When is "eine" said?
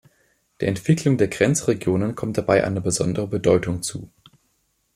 2.63-2.81